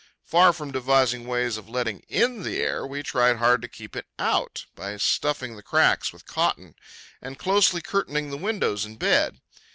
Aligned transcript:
Far 0.25 0.51
from 0.51 0.71
devising 0.71 1.27
ways 1.27 1.57
of 1.57 1.69
letting 1.69 1.99
in 2.09 2.41
the 2.41 2.59
air, 2.59 2.87
we 2.87 3.03
tried 3.03 3.37
hard 3.37 3.61
to 3.61 3.67
keep 3.67 3.95
it 3.95 4.07
out 4.17 4.65
by 4.73 4.97
stuffing 4.97 5.55
the 5.55 5.61
cracks 5.61 6.11
with 6.11 6.25
cotton, 6.25 6.73
and 7.21 7.37
closely 7.37 7.81
curtaining 7.83 8.31
the 8.31 8.37
windows 8.37 8.83
and 8.83 8.97
bed. 8.97 9.41